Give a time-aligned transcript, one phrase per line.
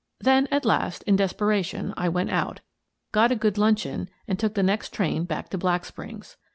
[0.19, 2.61] Then at last, in desperation, I went out,
[3.11, 6.37] got a good luncheon, and took the next train back to Black Springs.